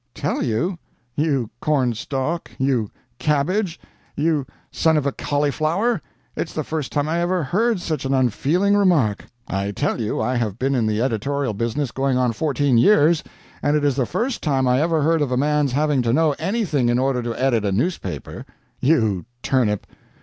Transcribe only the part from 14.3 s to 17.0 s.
time I ever heard of a man's having to know anything in